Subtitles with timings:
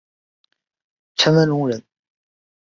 [1.15, 1.83] 陈文龙人。